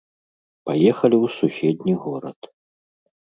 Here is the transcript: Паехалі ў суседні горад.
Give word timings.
Паехалі 0.69 1.17
ў 1.25 1.35
суседні 1.37 1.95
горад. 2.05 2.39